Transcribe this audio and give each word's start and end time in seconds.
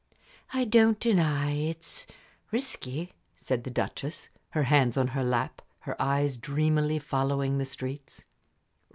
"I 0.51 0.65
don't 0.65 0.99
deny 0.99 1.51
it's 1.51 2.07
risky," 2.51 3.13
said 3.35 3.65
the 3.65 3.69
Duchess, 3.69 4.31
her 4.49 4.63
hands 4.63 4.97
on 4.97 5.09
her 5.09 5.23
lap, 5.23 5.61
her 5.81 5.95
eyes 6.01 6.37
dreamily 6.37 6.97
following 6.97 7.59
the 7.59 7.65
streets. 7.65 8.25